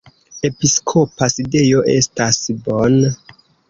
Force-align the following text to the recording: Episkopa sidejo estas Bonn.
Episkopa 0.47 1.29
sidejo 1.35 1.87
estas 1.99 2.45
Bonn. 2.67 3.03